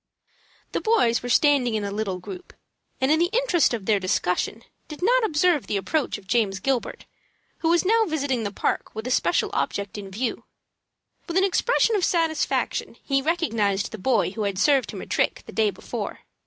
The 0.71 0.81
boys 0.81 1.21
were 1.21 1.29
standing 1.29 1.75
in 1.75 1.83
a 1.83 1.91
little 1.91 2.17
group, 2.17 2.53
and 2.99 3.11
in 3.11 3.19
the 3.19 3.29
interest 3.31 3.71
of 3.71 3.85
their 3.85 3.99
discussion 3.99 4.63
did 4.87 5.03
not 5.03 5.23
observe 5.23 5.67
the 5.67 5.77
approach 5.77 6.17
of 6.17 6.25
James 6.25 6.59
Gilbert, 6.59 7.05
who 7.59 7.69
was 7.69 7.85
now 7.85 8.05
visiting 8.05 8.41
the 8.43 8.51
park 8.51 8.95
with 8.95 9.05
a 9.05 9.11
special 9.11 9.51
object 9.53 9.99
in 9.99 10.09
view. 10.09 10.45
With 11.27 11.37
an 11.37 11.43
expression 11.43 11.95
of 11.95 12.03
satisfaction 12.03 12.97
he 13.03 13.21
recognized 13.21 13.91
the 13.91 13.99
boy 13.99 14.31
who 14.31 14.41
had 14.45 14.57
served 14.57 14.89
him 14.89 15.01
a 15.01 15.05
trick 15.05 15.43
the 15.45 15.51
day 15.51 15.69
before. 15.69 16.21